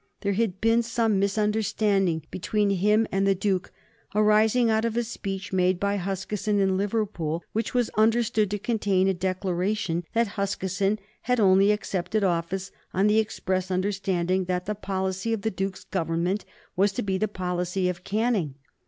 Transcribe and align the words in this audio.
There 0.21 0.33
had 0.33 0.59
been 0.61 0.81
some 0.81 1.19
misunderstanding 1.19 2.25
between 2.31 2.71
him 2.71 3.05
and 3.11 3.27
the 3.27 3.35
Duke, 3.35 3.71
arising 4.15 4.67
out 4.67 4.83
of 4.83 4.97
a 4.97 5.03
speech 5.03 5.53
made 5.53 5.79
by 5.79 5.97
Huskisson 5.97 6.59
in 6.59 6.75
Liverpool, 6.75 7.43
which 7.53 7.75
was 7.75 7.91
understood 7.91 8.49
to 8.49 8.57
contain 8.57 9.07
a 9.07 9.13
declaration 9.13 10.03
that 10.13 10.29
Huskisson 10.29 10.97
had 11.29 11.39
only 11.39 11.71
accepted 11.71 12.23
office 12.23 12.71
on 12.95 13.05
the 13.05 13.19
express 13.19 13.69
understanding 13.69 14.45
that 14.45 14.65
the 14.65 14.73
policy 14.73 15.33
of 15.33 15.43
the 15.43 15.51
Duke's 15.51 15.83
Government 15.83 16.45
was 16.75 16.91
to 16.93 17.03
be 17.03 17.19
the 17.19 17.27
policy 17.27 17.87
of 17.87 18.03
Canning. 18.03 18.55